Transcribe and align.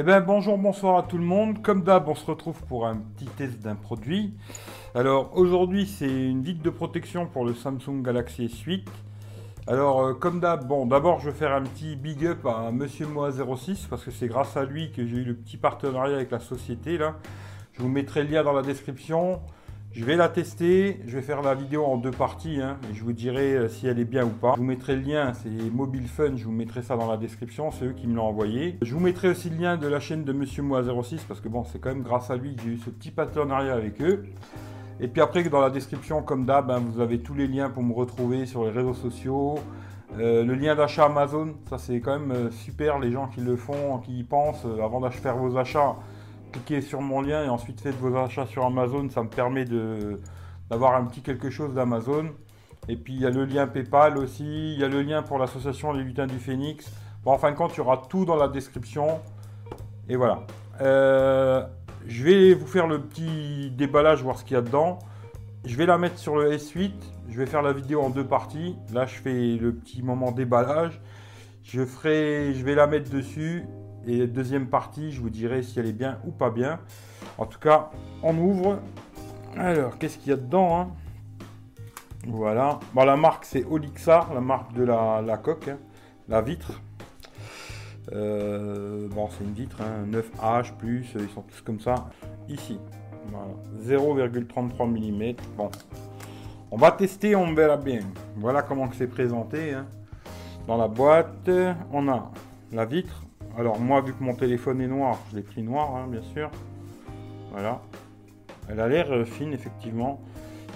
Eh 0.00 0.04
bien 0.04 0.20
bonjour, 0.20 0.56
bonsoir 0.58 0.96
à 0.96 1.02
tout 1.02 1.18
le 1.18 1.24
monde. 1.24 1.60
Comme 1.60 1.82
d'hab, 1.82 2.06
on 2.06 2.14
se 2.14 2.24
retrouve 2.24 2.62
pour 2.68 2.86
un 2.86 2.98
petit 2.98 3.24
test 3.24 3.58
d'un 3.58 3.74
produit. 3.74 4.32
Alors 4.94 5.36
aujourd'hui, 5.36 5.88
c'est 5.88 6.06
une 6.06 6.44
vitre 6.44 6.62
de 6.62 6.70
protection 6.70 7.26
pour 7.26 7.44
le 7.44 7.52
Samsung 7.52 8.00
Galaxy 8.00 8.46
S8. 8.46 8.84
Alors 9.66 10.00
euh, 10.04 10.14
comme 10.14 10.38
d'hab, 10.38 10.68
bon 10.68 10.86
d'abord 10.86 11.18
je 11.18 11.30
vais 11.30 11.36
faire 11.36 11.52
un 11.52 11.62
petit 11.62 11.96
big 11.96 12.24
up 12.26 12.46
à 12.46 12.70
Monsieur 12.70 13.06
Moa06 13.06 13.88
parce 13.90 14.04
que 14.04 14.12
c'est 14.12 14.28
grâce 14.28 14.56
à 14.56 14.64
lui 14.64 14.92
que 14.92 15.04
j'ai 15.04 15.16
eu 15.16 15.24
le 15.24 15.34
petit 15.34 15.56
partenariat 15.56 16.14
avec 16.14 16.30
la 16.30 16.38
société 16.38 16.96
là. 16.96 17.16
Je 17.72 17.82
vous 17.82 17.88
mettrai 17.88 18.22
le 18.22 18.30
lien 18.30 18.44
dans 18.44 18.52
la 18.52 18.62
description. 18.62 19.40
Je 19.98 20.04
vais 20.04 20.14
la 20.14 20.28
tester, 20.28 21.00
je 21.08 21.16
vais 21.16 21.22
faire 21.22 21.42
la 21.42 21.56
vidéo 21.56 21.84
en 21.84 21.96
deux 21.96 22.12
parties 22.12 22.60
hein, 22.62 22.76
et 22.88 22.94
je 22.94 23.02
vous 23.02 23.12
dirai 23.12 23.56
euh, 23.56 23.68
si 23.68 23.88
elle 23.88 23.98
est 23.98 24.04
bien 24.04 24.24
ou 24.24 24.28
pas. 24.28 24.52
Je 24.52 24.58
vous 24.58 24.64
mettrai 24.64 24.94
le 24.94 25.02
lien, 25.02 25.32
c'est 25.34 25.50
Mobile 25.50 26.06
Fun, 26.06 26.36
je 26.36 26.44
vous 26.44 26.52
mettrai 26.52 26.82
ça 26.82 26.96
dans 26.96 27.10
la 27.10 27.16
description, 27.16 27.72
c'est 27.72 27.86
eux 27.86 27.94
qui 27.94 28.06
me 28.06 28.14
l'ont 28.14 28.26
envoyé. 28.26 28.78
Je 28.80 28.94
vous 28.94 29.00
mettrai 29.00 29.28
aussi 29.28 29.50
le 29.50 29.56
lien 29.56 29.76
de 29.76 29.88
la 29.88 29.98
chaîne 29.98 30.22
de 30.22 30.32
Monsieur 30.32 30.62
Moi06 30.62 31.22
parce 31.26 31.40
que 31.40 31.48
bon, 31.48 31.64
c'est 31.64 31.80
quand 31.80 31.88
même 31.88 32.04
grâce 32.04 32.30
à 32.30 32.36
lui 32.36 32.54
que 32.54 32.62
j'ai 32.62 32.68
eu 32.68 32.78
ce 32.78 32.90
petit 32.90 33.10
partenariat 33.10 33.74
avec 33.74 34.00
eux. 34.00 34.24
Et 35.00 35.08
puis 35.08 35.20
après, 35.20 35.42
dans 35.42 35.60
la 35.60 35.70
description, 35.70 36.22
comme 36.22 36.46
d'hab, 36.46 36.70
hein, 36.70 36.80
vous 36.80 37.00
avez 37.00 37.18
tous 37.18 37.34
les 37.34 37.48
liens 37.48 37.68
pour 37.68 37.82
me 37.82 37.92
retrouver 37.92 38.46
sur 38.46 38.62
les 38.62 38.70
réseaux 38.70 38.94
sociaux. 38.94 39.56
Euh, 40.16 40.44
le 40.44 40.54
lien 40.54 40.76
d'achat 40.76 41.06
Amazon, 41.06 41.54
ça 41.68 41.76
c'est 41.76 41.98
quand 41.98 42.20
même 42.20 42.30
euh, 42.30 42.50
super, 42.52 43.00
les 43.00 43.10
gens 43.10 43.26
qui 43.26 43.40
le 43.40 43.56
font, 43.56 43.98
qui 43.98 44.20
y 44.20 44.22
pensent, 44.22 44.64
avant 44.80 45.00
d'acheter 45.00 45.32
vos 45.36 45.58
achats 45.58 45.96
cliquez 46.52 46.80
sur 46.80 47.00
mon 47.00 47.20
lien 47.20 47.44
et 47.44 47.48
ensuite 47.48 47.80
faites 47.80 47.96
vos 47.96 48.16
achats 48.16 48.46
sur 48.46 48.64
Amazon. 48.64 49.08
Ça 49.10 49.22
me 49.22 49.28
permet 49.28 49.64
d'avoir 49.64 50.94
un 50.94 51.04
petit 51.04 51.20
quelque 51.20 51.50
chose 51.50 51.74
d'Amazon. 51.74 52.30
Et 52.88 52.96
puis 52.96 53.14
il 53.14 53.20
y 53.20 53.26
a 53.26 53.30
le 53.30 53.44
lien 53.44 53.66
PayPal 53.66 54.18
aussi. 54.18 54.74
Il 54.74 54.80
y 54.80 54.84
a 54.84 54.88
le 54.88 55.02
lien 55.02 55.22
pour 55.22 55.38
l'association 55.38 55.92
Les 55.92 56.02
Lutins 56.02 56.26
du 56.26 56.38
Phénix. 56.38 56.90
Bon, 57.24 57.32
en 57.32 57.38
fin 57.38 57.50
de 57.50 57.56
compte, 57.56 57.74
il 57.74 57.78
y 57.78 57.80
aura 57.80 58.02
tout 58.08 58.24
dans 58.24 58.36
la 58.36 58.48
description. 58.48 59.20
Et 60.08 60.16
voilà. 60.16 60.40
Euh, 60.80 61.66
je 62.06 62.24
vais 62.24 62.54
vous 62.54 62.66
faire 62.66 62.86
le 62.86 63.02
petit 63.02 63.70
déballage, 63.70 64.22
voir 64.22 64.38
ce 64.38 64.44
qu'il 64.44 64.54
y 64.54 64.58
a 64.58 64.62
dedans. 64.62 64.98
Je 65.64 65.76
vais 65.76 65.86
la 65.86 65.98
mettre 65.98 66.18
sur 66.18 66.36
le 66.36 66.52
S8. 66.52 66.92
Je 67.28 67.36
vais 67.36 67.46
faire 67.46 67.62
la 67.62 67.72
vidéo 67.72 68.00
en 68.00 68.10
deux 68.10 68.26
parties. 68.26 68.76
Là, 68.92 69.04
je 69.04 69.16
fais 69.16 69.56
le 69.56 69.74
petit 69.74 70.02
moment 70.02 70.32
déballage. 70.32 71.00
Je 71.62 71.84
ferai, 71.84 72.54
je 72.54 72.64
vais 72.64 72.74
la 72.74 72.86
mettre 72.86 73.10
dessus 73.10 73.66
et 74.08 74.26
deuxième 74.26 74.66
partie, 74.66 75.12
je 75.12 75.20
vous 75.20 75.30
dirai 75.30 75.62
si 75.62 75.78
elle 75.78 75.86
est 75.86 75.92
bien 75.92 76.18
ou 76.26 76.30
pas 76.30 76.50
bien. 76.50 76.80
En 77.36 77.46
tout 77.46 77.58
cas, 77.58 77.90
on 78.22 78.36
ouvre. 78.36 78.80
Alors, 79.56 79.98
qu'est-ce 79.98 80.18
qu'il 80.18 80.30
y 80.30 80.32
a 80.32 80.36
dedans 80.36 80.80
hein? 80.80 80.88
Voilà. 82.26 82.80
Bon, 82.94 83.04
la 83.04 83.16
marque, 83.16 83.44
c'est 83.44 83.64
Olixar, 83.64 84.34
la 84.34 84.40
marque 84.40 84.72
de 84.74 84.84
la, 84.84 85.40
coque, 85.42 85.68
hein. 85.68 85.78
la 86.28 86.42
vitre. 86.42 86.80
Euh, 88.12 89.08
bon, 89.08 89.28
c'est 89.30 89.44
une 89.44 89.52
vitre, 89.52 89.78
9H+, 90.10 90.72
ils 90.82 91.28
sont 91.28 91.42
tous 91.42 91.60
comme 91.62 91.80
ça. 91.80 92.08
Ici, 92.48 92.78
voilà. 93.30 93.46
0,33 93.82 94.86
mm. 94.88 95.36
Bon, 95.56 95.70
on 96.70 96.76
va 96.76 96.90
tester, 96.92 97.36
on 97.36 97.54
verra 97.54 97.76
bien. 97.76 98.00
Voilà 98.36 98.62
comment 98.62 98.88
c'est 98.92 99.06
présenté. 99.06 99.74
Hein. 99.74 99.86
Dans 100.66 100.76
la 100.76 100.88
boîte, 100.88 101.50
on 101.92 102.08
a 102.08 102.30
la 102.72 102.84
vitre, 102.84 103.22
alors 103.58 103.80
moi, 103.80 104.00
vu 104.00 104.14
que 104.14 104.22
mon 104.22 104.34
téléphone 104.34 104.80
est 104.80 104.86
noir, 104.86 105.18
je 105.30 105.36
l'ai 105.36 105.42
pris 105.42 105.64
noir, 105.64 105.96
hein, 105.96 106.06
bien 106.08 106.22
sûr. 106.22 106.48
Voilà. 107.50 107.82
Elle 108.68 108.78
a 108.78 108.86
l'air 108.86 109.10
euh, 109.10 109.24
fine, 109.24 109.52
effectivement. 109.52 110.20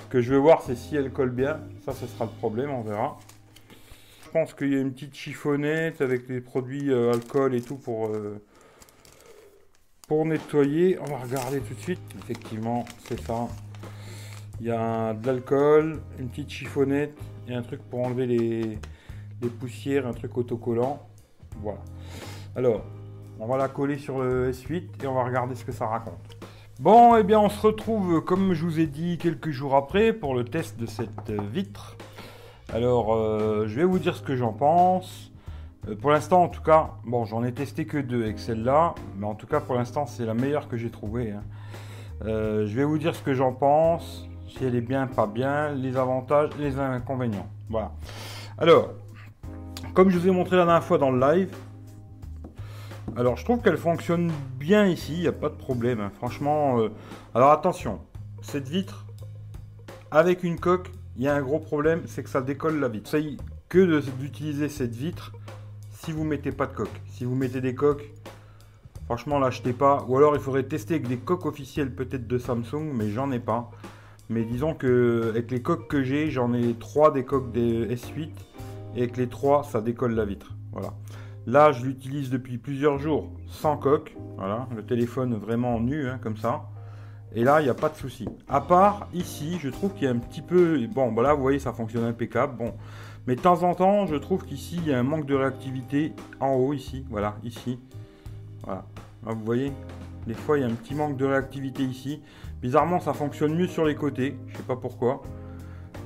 Ce 0.03 0.07
que 0.09 0.21
je 0.21 0.35
veux 0.35 0.41
voir, 0.41 0.63
c'est 0.63 0.75
si 0.75 0.97
elle 0.97 1.13
colle 1.13 1.31
bien. 1.31 1.61
Ça, 1.85 1.93
ce 1.93 2.09
sera 2.09 2.25
le 2.25 2.33
problème, 2.33 2.71
on 2.71 2.83
verra. 2.83 3.21
Je 4.25 4.31
pense 4.31 4.53
qu'il 4.53 4.73
y 4.73 4.77
a 4.77 4.81
une 4.81 4.93
petite 4.93 5.15
chiffonnette 5.15 6.01
avec 6.01 6.27
des 6.27 6.41
produits 6.41 6.91
euh, 6.91 7.13
alcool 7.13 7.55
et 7.55 7.61
tout 7.61 7.77
pour, 7.77 8.09
euh, 8.09 8.43
pour 10.09 10.27
nettoyer. 10.27 10.99
On 10.99 11.05
va 11.05 11.19
regarder 11.19 11.61
tout 11.61 11.75
de 11.75 11.81
suite. 11.81 12.01
Effectivement, 12.19 12.85
c'est 13.07 13.21
ça. 13.21 13.47
Il 14.59 14.67
y 14.67 14.73
a 14.73 15.15
de 15.15 15.25
l'alcool, 15.25 16.01
une 16.19 16.29
petite 16.29 16.51
chiffonnette 16.51 17.17
et 17.47 17.55
un 17.55 17.63
truc 17.63 17.81
pour 17.83 18.01
enlever 18.01 18.27
les, 18.27 18.79
les 19.41 19.49
poussières, 19.49 20.05
un 20.09 20.15
truc 20.15 20.37
autocollant. 20.37 21.01
Voilà. 21.61 21.79
Alors, 22.55 22.83
on 23.41 23.47
va 23.47 23.57
la 23.57 23.69
coller 23.69 23.97
sur 23.97 24.21
le 24.21 24.51
S8 24.53 25.03
et 25.03 25.07
on 25.07 25.15
va 25.15 25.25
regarder 25.25 25.55
ce 25.55 25.65
que 25.65 25.73
ça 25.73 25.87
raconte. 25.87 26.37
Bon, 26.81 27.17
eh 27.17 27.23
bien, 27.23 27.41
on 27.41 27.49
se 27.49 27.67
retrouve, 27.67 28.23
comme 28.23 28.53
je 28.53 28.65
vous 28.65 28.79
ai 28.79 28.87
dit, 28.87 29.17
quelques 29.17 29.51
jours 29.51 29.75
après 29.75 30.13
pour 30.13 30.35
le 30.35 30.45
test 30.45 30.79
de 30.79 30.85
cette 30.85 31.31
vitre. 31.31 31.97
Alors, 32.71 33.15
euh, 33.15 33.67
je 33.67 33.77
vais 33.77 33.85
vous 33.85 33.99
dire 33.99 34.17
ce 34.17 34.23
que 34.23 34.37
j'en 34.37 34.53
pense. 34.53 35.33
Euh, 35.89 35.97
pour 35.97 36.11
l'instant, 36.11 36.43
en 36.43 36.49
tout 36.49 36.61
cas, 36.61 36.91
bon, 37.07 37.25
j'en 37.25 37.43
ai 37.43 37.53
testé 37.53 37.87
que 37.87 37.97
deux 37.97 38.23
avec 38.23 38.39
celle-là, 38.39 38.95
mais 39.17 39.27
en 39.27 39.35
tout 39.35 39.47
cas, 39.47 39.61
pour 39.61 39.75
l'instant, 39.75 40.07
c'est 40.07 40.27
la 40.27 40.35
meilleure 40.35 40.69
que 40.69 40.77
j'ai 40.77 40.91
trouvée. 40.91 41.33
Hein. 41.33 41.43
Euh, 42.27 42.67
je 42.67 42.77
vais 42.77 42.85
vous 42.85 42.99
dire 42.99 43.15
ce 43.15 43.23
que 43.23 43.33
j'en 43.33 43.53
pense, 43.53 44.29
si 44.49 44.63
elle 44.63 44.75
est 44.75 44.83
bien, 44.83 45.07
pas 45.07 45.27
bien, 45.27 45.71
les 45.71 45.97
avantages, 45.97 46.51
les 46.59 46.79
inconvénients. 46.79 47.49
Voilà. 47.71 47.93
Alors, 48.59 48.91
comme 49.95 50.11
je 50.11 50.19
vous 50.19 50.29
ai 50.29 50.31
montré 50.31 50.57
la 50.57 50.67
dernière 50.67 50.85
fois 50.85 50.99
dans 50.99 51.11
le 51.11 51.19
live, 51.19 51.57
alors 53.17 53.37
je 53.37 53.45
trouve 53.45 53.61
qu'elle 53.61 53.77
fonctionne 53.77 54.33
bien 54.59 54.87
ici, 54.87 55.15
il 55.15 55.21
n'y 55.21 55.27
a 55.27 55.33
pas 55.33 55.49
de 55.49 55.55
problème. 55.55 56.01
Hein. 56.01 56.11
Franchement, 56.17 56.81
euh, 56.81 56.89
alors 57.35 57.51
attention, 57.51 58.01
cette 58.43 58.69
vitre, 58.69 59.07
avec 60.11 60.43
une 60.43 60.59
coque, 60.59 60.91
il 61.17 61.23
y 61.23 61.29
a 61.29 61.35
un 61.35 61.43
gros 61.43 61.59
problème, 61.59 62.03
c'est 62.07 62.23
que 62.23 62.31
ça 62.31 62.41
décolle 62.41 62.81
la 62.81 62.89
vitre. 62.89 63.11
C'est 63.11 63.37
que 63.69 64.01
d'utiliser 64.19 64.69
cette 64.69 64.95
vitre 64.95 65.33
si 65.91 66.13
vous 66.13 66.25
mettez 66.25 66.53
pas 66.53 66.67
de 66.67 66.75
coque. 66.75 67.01
Si 67.07 67.25
vous 67.25 67.35
mettez 67.35 67.61
des 67.61 67.75
coques, 67.75 68.13
franchement 69.05 69.39
l'achetez 69.39 69.73
pas. 69.73 70.05
Ou 70.09 70.17
alors 70.17 70.35
il 70.35 70.41
faudrait 70.41 70.65
tester 70.65 70.95
avec 70.95 71.09
des 71.09 71.19
coques 71.19 71.47
officielles 71.47 71.95
peut-être 71.95 72.27
de 72.27 72.39
Samsung, 72.39 72.93
mais 72.93 73.11
j'en 73.11 73.31
ai 73.31 73.41
pas. 73.41 73.71
Mais 74.29 74.45
disons 74.45 74.75
que 74.75 75.29
avec 75.29 75.51
les 75.51 75.61
coques 75.63 75.89
que 75.89 76.03
j'ai, 76.03 76.31
j'en 76.31 76.53
ai 76.55 76.75
trois 76.75 77.11
des 77.11 77.25
coques 77.25 77.53
des 77.53 77.95
S8 77.95 78.31
et 78.95 78.99
avec 78.99 79.17
les 79.17 79.29
trois, 79.29 79.63
ça 79.65 79.81
décolle 79.81 80.15
la 80.15 80.25
vitre. 80.25 80.55
Voilà. 80.73 80.95
Là, 81.47 81.73
je 81.73 81.85
l'utilise 81.85 82.31
depuis 82.31 82.59
plusieurs 82.59 82.99
jours 82.99 83.31
sans 83.49 83.77
coque. 83.77 84.17
Voilà, 84.37 84.69
le 84.75 84.85
téléphone 84.85 85.35
vraiment 85.35 85.81
nu, 85.81 86.09
hein, 86.09 86.19
comme 86.23 86.37
ça. 86.37 86.63
Et 87.35 87.45
là, 87.45 87.61
il 87.61 87.65
n'y 87.65 87.71
a 87.71 87.75
pas 87.75 87.89
de 87.89 87.97
souci. 87.97 88.29
À 88.49 88.61
part 88.61 89.09
ici, 89.15 89.59
je 89.61 89.69
trouve 89.69 89.93
qu'il 89.95 90.05
y 90.05 90.07
a 90.07 90.11
un 90.11 90.19
petit 90.19 90.43
peu... 90.43 90.87
Bon, 90.89 91.11
bah 91.11 91.23
là, 91.23 91.35
vous 91.35 91.43
voyez, 91.43 91.59
ça 91.59 91.73
fonctionne 91.73 92.05
impeccable. 92.05 92.57
Bon, 92.57 92.75
mais 93.27 93.37
de 93.37 93.41
temps 93.41 93.63
en 93.63 93.75
temps, 93.75 94.07
je 94.07 94.17
trouve 94.17 94.45
qu'ici, 94.45 94.77
il 94.77 94.89
y 94.89 94.93
a 94.93 94.99
un 94.99 95.03
manque 95.03 95.27
de 95.27 95.35
réactivité 95.35 96.13
en 96.41 96.55
haut, 96.55 96.75
ici. 96.75 97.05
Voilà, 97.09 97.37
ici. 97.43 97.81
Voilà. 98.65 98.85
Là, 99.27 99.33
vous 99.33 99.45
voyez 99.45 99.73
Des 100.27 100.35
fois, 100.35 100.59
il 100.59 100.61
y 100.61 100.65
a 100.65 100.69
un 100.69 100.75
petit 100.75 100.95
manque 100.95 101.17
de 101.17 101.25
réactivité 101.25 101.83
ici. 101.83 102.21
Bizarrement, 102.61 103.01
ça 103.01 103.15
fonctionne 103.15 103.57
mieux 103.57 103.67
sur 103.67 103.85
les 103.85 103.95
côtés. 103.95 104.37
Je 104.49 104.59
sais 104.59 104.63
pas 104.63 104.77
pourquoi. 104.77 105.23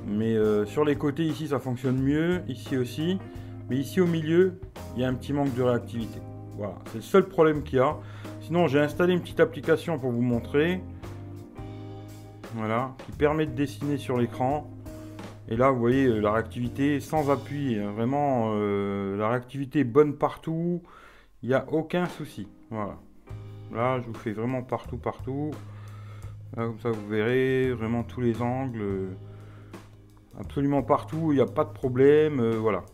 Mais 0.06 0.34
euh, 0.36 0.64
sur 0.64 0.84
les 0.84 0.96
côtés, 0.96 1.24
ici, 1.24 1.48
ça 1.48 1.58
fonctionne 1.58 1.98
mieux. 1.98 2.42
Ici 2.48 2.76
aussi. 2.76 3.18
Mais 3.68 3.76
ici, 3.76 4.00
au 4.00 4.06
milieu, 4.06 4.60
il 4.94 5.02
y 5.02 5.04
a 5.04 5.08
un 5.08 5.14
petit 5.14 5.32
manque 5.32 5.54
de 5.54 5.62
réactivité. 5.62 6.20
Voilà, 6.56 6.74
c'est 6.86 6.96
le 6.96 7.02
seul 7.02 7.28
problème 7.28 7.62
qu'il 7.62 7.78
y 7.78 7.82
a. 7.82 7.96
Sinon, 8.40 8.68
j'ai 8.68 8.80
installé 8.80 9.12
une 9.12 9.20
petite 9.20 9.40
application 9.40 9.98
pour 9.98 10.10
vous 10.10 10.22
montrer. 10.22 10.80
Voilà, 12.54 12.94
qui 13.04 13.12
permet 13.12 13.46
de 13.46 13.52
dessiner 13.52 13.98
sur 13.98 14.16
l'écran. 14.16 14.70
Et 15.48 15.56
là, 15.56 15.70
vous 15.70 15.78
voyez 15.78 16.06
euh, 16.06 16.20
la 16.20 16.32
réactivité 16.32 17.00
sans 17.00 17.30
appui. 17.30 17.78
Hein. 17.78 17.92
Vraiment, 17.92 18.52
euh, 18.54 19.16
la 19.16 19.28
réactivité 19.28 19.80
est 19.80 19.84
bonne 19.84 20.14
partout. 20.14 20.82
Il 21.42 21.48
n'y 21.48 21.54
a 21.54 21.64
aucun 21.70 22.06
souci. 22.06 22.48
Voilà. 22.70 22.96
Là, 23.72 24.00
je 24.00 24.06
vous 24.06 24.14
fais 24.14 24.32
vraiment 24.32 24.62
partout, 24.62 24.96
partout. 24.96 25.50
comme 26.54 26.80
ça, 26.80 26.90
vous 26.90 27.06
verrez 27.08 27.72
vraiment 27.72 28.02
tous 28.02 28.20
les 28.20 28.42
angles. 28.42 28.80
Euh, 28.80 29.08
absolument 30.40 30.82
partout, 30.82 31.32
il 31.32 31.36
n'y 31.36 31.42
a 31.42 31.46
pas 31.46 31.64
de 31.64 31.72
problème. 31.72 32.40
voilà. 32.56 32.84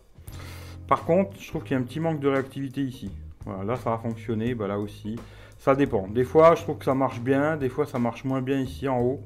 Par 0.87 1.05
contre, 1.05 1.41
je 1.41 1.49
trouve 1.49 1.63
qu'il 1.63 1.73
y 1.73 1.75
a 1.75 1.81
un 1.81 1.85
petit 1.85 2.01
manque 2.01 2.21
de 2.21 2.29
réactivité 2.29 2.83
ici. 2.83 3.11
Voilà, 3.45 3.65
là 3.65 3.77
ça 3.77 3.91
va 3.91 3.99
fonctionner, 3.99 4.55
bah 4.55 4.69
là 4.69 4.79
aussi. 4.79 5.17
Ça 5.59 5.75
dépend. 5.75 6.09
Des 6.09 6.25
fois, 6.25 6.55
je 6.55 6.63
trouve 6.63 6.79
que 6.79 6.85
ça 6.85 6.95
marche 6.95 7.21
bien, 7.21 7.57
des 7.57 7.69
fois 7.69 7.87
ça 7.87 7.99
marche 7.99 8.25
moins 8.25 8.43
bien 8.43 8.59
ici 8.59 8.89
en 8.89 9.01
haut. 9.01 9.21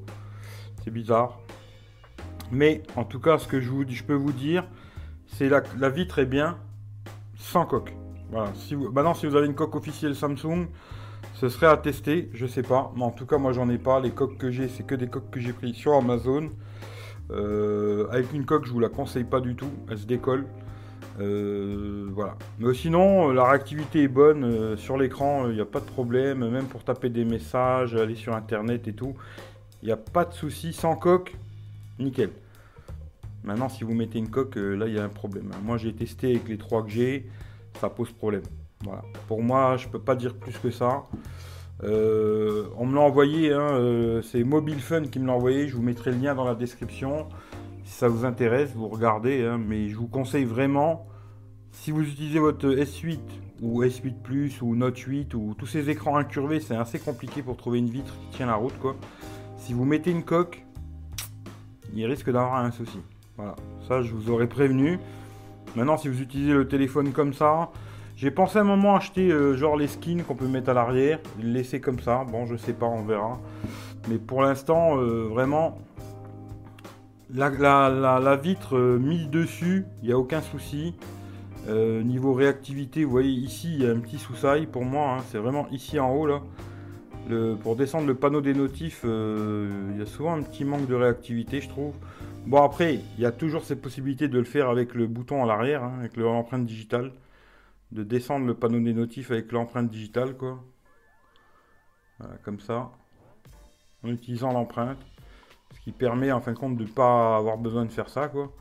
C'est 0.85 0.91
bizarre. 0.91 1.39
Mais 2.53 2.83
en 2.95 3.05
tout 3.05 3.21
cas, 3.21 3.39
ce 3.39 3.49
que 3.49 3.61
je, 3.61 4.03
peux 4.05 4.15
vous 4.15 4.33
dire, 4.33 4.69
c'est 5.27 5.49
la, 5.49 5.63
la 5.79 5.89
vitre 5.89 6.19
est 6.19 6.27
bien 6.27 6.59
sans 7.37 7.67
coque. 7.67 7.93
Maintenant, 8.31 9.15
si 9.15 9.27
vous 9.27 9.37
avez 9.37 9.47
une 9.47 9.55
coque 9.55 9.77
officielle 9.77 10.15
Samsung, 10.15 10.67
ce 11.35 11.49
serait 11.49 11.67
à 11.67 11.77
tester, 11.77 12.31
je 12.33 12.47
sais 12.47 12.63
pas. 12.63 12.93
Mais 12.97 13.03
en 13.03 13.11
tout 13.11 13.27
cas, 13.27 13.39
moi 13.39 13.53
j'en 13.53 13.69
ai 13.69 13.79
pas. 13.79 14.01
Les 14.01 14.11
coques 14.11 14.39
que 14.39 14.51
j'ai, 14.51 14.69
c'est 14.69 14.85
que 14.85 14.95
des 14.95 15.09
coques 15.09 15.31
que 15.31 15.41
j'ai 15.41 15.53
pris 15.53 15.75
sur 15.75 15.95
Amazon. 15.95 16.51
Euh, 17.31 18.07
avec 18.11 18.33
une 18.33 18.45
coque, 18.45 18.67
je 18.67 18.73
vous 18.73 18.81
la 18.81 18.89
conseille 18.89 19.25
pas 19.25 19.41
du 19.41 19.55
tout. 19.55 19.71
Elle 19.91 19.99
se 19.99 20.07
décolle. 20.07 20.47
Euh, 21.21 22.09
voilà. 22.13 22.37
Mais 22.59 22.75
sinon, 22.75 23.31
euh, 23.31 23.33
la 23.33 23.49
réactivité 23.49 24.03
est 24.03 24.09
bonne 24.09 24.45
euh, 24.45 24.77
sur 24.77 24.97
l'écran, 24.97 25.49
il 25.49 25.55
n'y 25.55 25.61
a 25.61 25.67
pas 25.67 25.81
de 25.81 25.87
problème, 25.87 26.49
même 26.49 26.67
pour 26.67 26.85
taper 26.85 27.09
des 27.09 27.25
messages, 27.25 27.95
aller 27.95 28.15
sur 28.15 28.35
internet 28.35 28.87
et 28.89 28.93
tout, 28.93 29.15
il 29.83 29.87
n'y 29.87 29.93
a 29.93 29.97
pas 29.97 30.25
de 30.25 30.35
souci. 30.35 30.73
Sans 30.73 30.97
coque, 30.97 31.35
nickel. 31.99 32.31
Maintenant, 33.45 33.69
si 33.69 33.85
vous 33.85 33.95
mettez 33.95 34.19
une 34.19 34.29
coque, 34.29 34.57
là 34.57 34.87
il 34.87 34.95
y 34.95 34.99
a 34.99 35.05
un 35.05 35.09
problème. 35.09 35.51
Moi 35.63 35.77
j'ai 35.79 35.93
testé 35.93 36.31
avec 36.31 36.49
les 36.49 36.59
trois 36.59 36.83
que 36.83 36.91
j'ai, 36.91 37.27
ça 37.81 37.89
pose 37.89 38.11
problème. 38.11 38.43
Voilà. 38.85 39.03
Pour 39.29 39.43
moi, 39.43 39.77
je 39.77 39.89
peux 39.89 40.01
pas 40.01 40.17
dire 40.17 40.35
plus 40.35 40.59
que 40.59 40.71
ça. 40.71 41.05
On 41.83 41.87
me 42.87 42.95
l'a 42.95 43.01
envoyé, 43.01 43.53
hein, 43.53 44.21
c'est 44.23 44.43
Mobile 44.43 44.81
Fun 44.81 45.05
qui 45.05 45.21
me 45.21 45.29
l'a 45.29 45.35
envoyé. 45.35 45.69
Je 45.69 45.77
vous 45.77 45.83
mettrai 45.83 46.11
le 46.11 46.19
lien 46.19 46.35
dans 46.35 46.45
la 46.45 46.57
description. 46.57 47.29
Si 47.87 47.93
ça 47.93 48.09
vous 48.09 48.25
intéresse, 48.25 48.73
vous 48.75 48.89
regardez. 48.89 49.45
Hein, 49.45 49.59
mais 49.65 49.89
je 49.89 49.97
vous 49.97 50.09
conseille 50.09 50.45
vraiment, 50.45 51.07
si 51.71 51.93
vous 51.93 52.03
utilisez 52.03 52.41
votre 52.41 52.67
S8 52.67 53.21
ou 53.63 53.85
S8 53.85 54.15
Plus 54.23 54.61
ou 54.61 54.75
Note 54.75 54.99
8 54.99 55.33
ou 55.35 55.55
tous 55.57 55.67
ces 55.67 55.89
écrans 55.89 56.17
incurvés, 56.17 56.59
c'est 56.59 56.75
assez 56.75 56.99
compliqué 56.99 57.43
pour 57.43 57.57
trouver 57.57 57.79
une 57.79 57.89
vitre 57.89 58.13
qui 58.19 58.37
tient 58.37 58.47
la 58.47 58.57
route. 58.57 58.77
Quoi. 58.81 58.97
Si 59.57 59.73
vous 59.73 59.85
mettez 59.85 60.11
une 60.11 60.25
coque, 60.25 60.65
il 61.95 62.05
risque 62.07 62.27
d'avoir 62.27 62.57
un 62.57 62.73
souci. 62.73 62.99
Voilà, 63.37 63.55
ça 63.87 64.03
je 64.03 64.13
vous 64.13 64.31
aurais 64.31 64.49
prévenu. 64.49 64.99
Maintenant, 65.77 65.97
si 65.97 66.09
vous 66.09 66.21
utilisez 66.21 66.55
le 66.55 66.67
téléphone 66.67 67.13
comme 67.13 67.35
ça, 67.35 67.71
j'ai 68.17 68.33
pensé 68.33 68.59
à 68.59 68.63
un 68.63 68.65
moment 68.65 68.97
acheter 68.97 69.31
euh, 69.31 69.57
genre 69.57 69.77
les 69.77 69.87
skins 69.87 70.25
qu'on 70.25 70.35
peut 70.35 70.49
mettre 70.49 70.71
à 70.71 70.75
l'arrière, 70.75 71.21
laisser 71.41 71.81
comme 71.81 72.01
ça. 72.01 72.25
Bon, 72.25 72.47
je 72.47 72.57
sais 72.57 72.73
pas, 72.73 72.87
on 72.87 73.05
verra. 73.05 73.39
Mais 74.09 74.19
pour 74.19 74.43
l'instant, 74.43 74.99
euh, 74.99 75.29
vraiment, 75.29 75.79
la, 77.35 78.37
vitre 78.37 78.77
euh, 78.77 78.99
mise 78.99 79.29
dessus, 79.29 79.85
il 80.03 80.09
n'y 80.09 80.13
a 80.13 80.19
aucun 80.19 80.41
souci. 80.41 80.95
niveau 81.69 82.33
réactivité, 82.33 83.05
vous 83.05 83.11
voyez 83.11 83.33
ici, 83.33 83.75
il 83.75 83.83
y 83.83 83.87
a 83.87 83.91
un 83.91 83.99
petit 83.99 84.19
sous-sail 84.19 84.67
pour 84.67 84.85
moi. 84.85 85.17
Hein. 85.17 85.25
c'est 85.29 85.39
vraiment 85.39 85.69
ici 85.71 85.99
en 85.99 86.15
haut 86.15 86.27
là. 86.27 86.41
pour 87.63 87.75
descendre 87.75 88.07
le 88.07 88.15
panneau 88.15 88.41
des 88.41 88.55
notifs, 88.55 89.05
il 89.05 89.99
y 89.99 90.03
a 90.03 90.07
souvent 90.07 90.35
un 90.35 90.43
petit 90.43 90.65
manque 90.65 90.87
de 90.87 90.95
réactivité, 90.95 91.61
je 91.61 91.69
trouve. 91.69 91.95
Bon, 92.47 92.63
après, 92.63 93.01
il 93.17 93.21
y 93.21 93.27
a 93.27 93.33
toujours 93.33 93.65
cette 93.65 93.83
possibilité 93.83 94.29
de 94.29 94.39
le 94.39 94.45
faire 94.45 94.71
avec 94.71 94.95
le 94.95 95.09
bouton 95.09 95.43
à 95.43 95.47
l'arrière, 95.47 95.83
hein, 95.83 95.97
avec 95.99 96.17
l'empreinte 96.17 96.65
digitale 96.65 97.11
de 97.91 98.05
descendre 98.05 98.47
le 98.47 98.55
panneau 98.55 98.79
des 98.81 98.93
notifs 98.93 99.33
avec 99.33 99.51
l'empreinte 99.51 99.91
digitale, 99.91 100.37
quoi. 100.37 100.63
Voilà, 102.19 102.37
comme 102.45 102.61
ça. 102.61 102.93
En 104.05 104.09
utilisant 104.11 104.53
l'empreinte. 104.53 104.99
Ce 105.75 105.81
qui 105.81 105.93
permet, 105.93 106.33
en 106.33 106.41
fin 106.41 106.53
de 106.53 106.59
compte, 106.59 106.77
de 106.77 106.85
ne 106.85 106.89
pas 106.89 107.37
avoir 107.37 107.59
besoin 107.59 107.85
de 107.85 107.93
faire 107.93 108.09
ça, 108.09 108.29
quoi. 108.29 108.53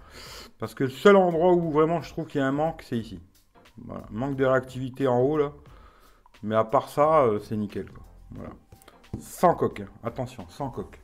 Parce 0.59 0.73
que 0.73 0.83
le 0.83 0.89
seul 0.89 1.15
endroit 1.15 1.53
où 1.53 1.71
vraiment 1.71 2.01
je 2.01 2.09
trouve 2.09 2.27
qu'il 2.27 2.39
y 2.39 2.43
a 2.43 2.47
un 2.47 2.51
manque, 2.51 2.83
c'est 2.87 2.97
ici. 2.97 3.19
Manque 4.09 4.35
de 4.35 4.45
réactivité 4.45 5.07
en 5.07 5.19
haut, 5.19 5.37
là. 5.37 5.51
Mais 6.43 6.55
à 6.55 6.63
part 6.63 6.89
ça, 6.89 7.23
euh, 7.23 7.39
c'est 7.39 7.57
nickel. 7.57 7.87
Voilà. 8.31 8.51
Sans 9.19 9.55
coque, 9.55 9.81
hein. 9.81 9.89
attention, 10.03 10.45
sans 10.49 10.69
coque. 10.69 10.99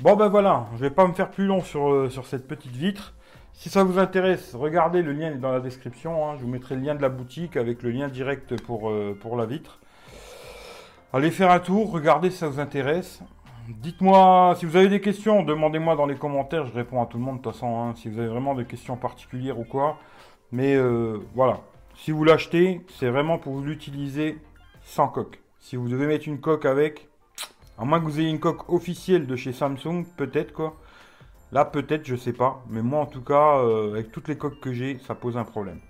Bon 0.00 0.16
ben 0.16 0.28
voilà, 0.28 0.66
je 0.76 0.78
vais 0.78 0.90
pas 0.90 1.06
me 1.06 1.12
faire 1.12 1.30
plus 1.30 1.44
long 1.44 1.60
sur, 1.60 1.90
euh, 1.90 2.08
sur 2.08 2.26
cette 2.26 2.48
petite 2.48 2.74
vitre. 2.74 3.14
Si 3.52 3.68
ça 3.68 3.84
vous 3.84 3.98
intéresse, 3.98 4.54
regardez, 4.54 5.02
le 5.02 5.12
lien 5.12 5.30
est 5.30 5.38
dans 5.38 5.52
la 5.52 5.60
description. 5.60 6.26
Hein. 6.26 6.36
Je 6.38 6.44
vous 6.44 6.48
mettrai 6.48 6.76
le 6.76 6.80
lien 6.80 6.94
de 6.94 7.02
la 7.02 7.10
boutique 7.10 7.58
avec 7.58 7.82
le 7.82 7.90
lien 7.90 8.08
direct 8.08 8.62
pour, 8.62 8.88
euh, 8.88 9.14
pour 9.20 9.36
la 9.36 9.44
vitre. 9.44 9.78
Allez 11.12 11.30
faire 11.30 11.50
un 11.50 11.60
tour, 11.60 11.90
regardez 11.90 12.30
si 12.30 12.38
ça 12.38 12.48
vous 12.48 12.60
intéresse. 12.60 13.20
Dites-moi, 13.68 14.54
si 14.58 14.66
vous 14.66 14.76
avez 14.76 14.88
des 14.88 15.00
questions, 15.00 15.42
demandez-moi 15.42 15.94
dans 15.94 16.06
les 16.06 16.16
commentaires, 16.16 16.66
je 16.66 16.72
réponds 16.72 17.02
à 17.02 17.06
tout 17.06 17.18
le 17.18 17.24
monde 17.24 17.38
de 17.38 17.42
toute 17.42 17.52
façon, 17.52 17.78
hein, 17.78 17.94
si 17.94 18.08
vous 18.08 18.18
avez 18.18 18.28
vraiment 18.28 18.54
des 18.54 18.64
questions 18.64 18.96
particulières 18.96 19.58
ou 19.58 19.64
quoi. 19.64 19.98
Mais 20.52 20.74
euh, 20.74 21.18
voilà, 21.34 21.60
si 21.96 22.10
vous 22.10 22.24
l'achetez, 22.24 22.80
c'est 22.88 23.08
vraiment 23.08 23.38
pour 23.38 23.60
l'utiliser 23.60 24.38
sans 24.82 25.08
coque. 25.08 25.40
Si 25.60 25.76
vous 25.76 25.88
devez 25.88 26.06
mettre 26.06 26.26
une 26.26 26.40
coque 26.40 26.64
avec, 26.64 27.08
à 27.78 27.84
moins 27.84 28.00
que 28.00 28.04
vous 28.04 28.18
ayez 28.18 28.30
une 28.30 28.40
coque 28.40 28.72
officielle 28.72 29.26
de 29.26 29.36
chez 29.36 29.52
Samsung, 29.52 30.04
peut-être 30.16 30.52
quoi. 30.52 30.74
Là, 31.52 31.64
peut-être, 31.64 32.06
je 32.06 32.16
sais 32.16 32.32
pas. 32.32 32.62
Mais 32.68 32.82
moi, 32.82 33.00
en 33.00 33.06
tout 33.06 33.22
cas, 33.22 33.58
euh, 33.58 33.92
avec 33.92 34.12
toutes 34.12 34.28
les 34.28 34.36
coques 34.36 34.60
que 34.60 34.72
j'ai, 34.72 34.98
ça 34.98 35.14
pose 35.14 35.36
un 35.36 35.44
problème. 35.44 35.80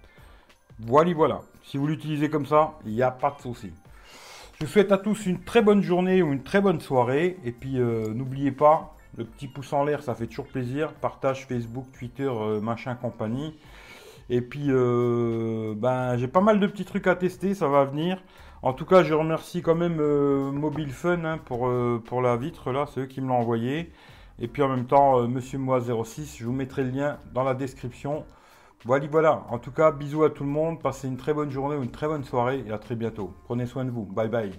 Voilà, 0.80 1.12
voilà. 1.12 1.42
Si 1.64 1.76
vous 1.76 1.86
l'utilisez 1.86 2.30
comme 2.30 2.46
ça, 2.46 2.78
il 2.86 2.92
n'y 2.92 3.02
a 3.02 3.10
pas 3.10 3.30
de 3.36 3.42
souci. 3.42 3.70
Je 4.60 4.66
vous 4.66 4.72
souhaite 4.72 4.92
à 4.92 4.98
tous 4.98 5.26
une 5.26 5.40
très 5.42 5.62
bonne 5.62 5.82
journée 5.82 6.22
ou 6.22 6.32
une 6.32 6.42
très 6.42 6.60
bonne 6.60 6.80
soirée. 6.80 7.38
Et 7.44 7.52
puis, 7.52 7.80
euh, 7.80 8.12
n'oubliez 8.12 8.52
pas, 8.52 8.94
le 9.16 9.24
petit 9.24 9.48
pouce 9.48 9.72
en 9.72 9.84
l'air, 9.84 10.02
ça 10.02 10.14
fait 10.14 10.26
toujours 10.26 10.46
plaisir. 10.46 10.92
Partage 10.92 11.46
Facebook, 11.46 11.86
Twitter, 11.92 12.30
euh, 12.30 12.60
machin, 12.60 12.94
compagnie. 12.94 13.58
Et 14.28 14.42
puis, 14.42 14.68
ben, 14.68 16.16
j'ai 16.16 16.28
pas 16.28 16.40
mal 16.40 16.60
de 16.60 16.66
petits 16.68 16.84
trucs 16.84 17.08
à 17.08 17.16
tester, 17.16 17.54
ça 17.54 17.66
va 17.66 17.84
venir. 17.84 18.22
En 18.62 18.72
tout 18.72 18.84
cas, 18.84 19.02
je 19.02 19.12
remercie 19.12 19.60
quand 19.60 19.74
même 19.74 19.96
Mobile 20.52 20.92
Fun 20.92 21.24
hein, 21.24 21.38
pour, 21.38 21.68
pour 22.04 22.22
la 22.22 22.36
vitre, 22.36 22.70
là, 22.70 22.86
c'est 22.94 23.00
eux 23.00 23.06
qui 23.06 23.20
me 23.20 23.26
l'ont 23.26 23.38
envoyé. 23.38 23.90
Et 24.40 24.48
puis 24.48 24.62
en 24.62 24.68
même 24.68 24.86
temps, 24.86 25.20
euh, 25.20 25.26
Monsieur 25.26 25.58
Moi 25.58 25.80
06, 25.80 26.38
je 26.38 26.46
vous 26.46 26.52
mettrai 26.52 26.82
le 26.82 26.90
lien 26.90 27.18
dans 27.34 27.44
la 27.44 27.54
description. 27.54 28.24
Voilà, 28.84 29.06
voilà. 29.06 29.46
En 29.48 29.58
tout 29.58 29.72
cas, 29.72 29.90
bisous 29.90 30.22
à 30.24 30.30
tout 30.30 30.44
le 30.44 30.50
monde. 30.50 30.82
Passez 30.82 31.08
une 31.08 31.16
très 31.16 31.32
bonne 31.32 31.50
journée 31.50 31.76
ou 31.76 31.82
une 31.82 31.90
très 31.90 32.06
bonne 32.06 32.24
soirée 32.24 32.62
et 32.66 32.72
à 32.72 32.78
très 32.78 32.94
bientôt. 32.96 33.34
Prenez 33.44 33.66
soin 33.66 33.84
de 33.86 33.90
vous. 33.90 34.04
Bye 34.04 34.28
bye. 34.28 34.52